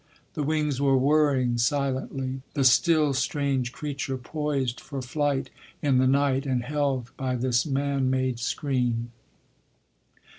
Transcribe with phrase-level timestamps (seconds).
[0.33, 5.51] The wings were whirring silently—the still strange creature poised for flight
[5.83, 9.11] in the night, and held by this man made screen.